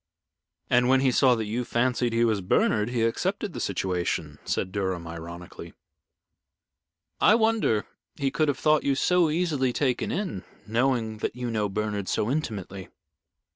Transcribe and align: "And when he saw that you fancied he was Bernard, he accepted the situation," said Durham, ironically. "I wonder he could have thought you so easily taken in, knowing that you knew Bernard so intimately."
"And 0.67 0.89
when 0.89 1.01
he 1.01 1.11
saw 1.11 1.35
that 1.35 1.45
you 1.45 1.63
fancied 1.63 2.11
he 2.11 2.25
was 2.25 2.41
Bernard, 2.41 2.89
he 2.89 3.03
accepted 3.03 3.53
the 3.53 3.59
situation," 3.59 4.39
said 4.43 4.71
Durham, 4.71 5.05
ironically. 5.05 5.75
"I 7.19 7.35
wonder 7.35 7.85
he 8.15 8.31
could 8.31 8.47
have 8.47 8.57
thought 8.57 8.81
you 8.81 8.95
so 8.95 9.29
easily 9.29 9.71
taken 9.71 10.11
in, 10.11 10.43
knowing 10.65 11.19
that 11.19 11.35
you 11.35 11.51
knew 11.51 11.69
Bernard 11.69 12.07
so 12.09 12.31
intimately." 12.31 12.87